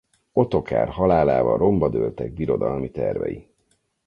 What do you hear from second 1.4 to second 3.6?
romba dőltek birodalmi tervei.